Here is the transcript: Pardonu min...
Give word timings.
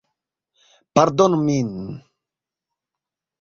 Pardonu 0.95 1.37
min... 1.45 1.69